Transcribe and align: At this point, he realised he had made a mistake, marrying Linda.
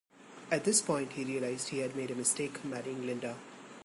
At 0.49 0.63
this 0.63 0.81
point, 0.81 1.11
he 1.11 1.23
realised 1.23 1.69
he 1.69 1.77
had 1.77 1.95
made 1.95 2.09
a 2.09 2.15
mistake, 2.15 2.65
marrying 2.65 3.05
Linda. 3.05 3.35